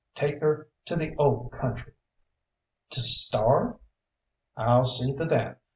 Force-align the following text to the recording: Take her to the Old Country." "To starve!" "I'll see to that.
Take 0.15 0.41
her 0.41 0.67
to 0.85 0.95
the 0.95 1.15
Old 1.17 1.51
Country." 1.51 1.93
"To 2.89 3.01
starve!" 3.01 3.77
"I'll 4.57 4.83
see 4.83 5.15
to 5.15 5.25
that. 5.25 5.59